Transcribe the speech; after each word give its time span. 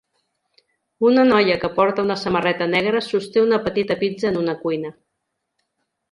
Una 1.09 1.25
noia 1.31 1.57
que 1.63 1.69
porta 1.75 2.05
una 2.07 2.15
samarreta 2.21 2.67
negra 2.71 3.01
sosté 3.07 3.43
una 3.49 3.59
petita 3.67 3.97
pizza 4.05 4.27
en 4.31 4.39
una 4.45 4.57
cuina. 4.63 4.91